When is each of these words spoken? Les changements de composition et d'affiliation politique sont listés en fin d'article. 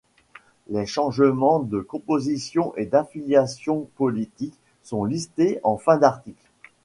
Les 0.69 0.87
changements 0.87 1.59
de 1.59 1.79
composition 1.79 2.73
et 2.75 2.87
d'affiliation 2.87 3.87
politique 3.97 4.55
sont 4.81 5.05
listés 5.05 5.59
en 5.61 5.77
fin 5.77 5.97
d'article. 5.97 6.43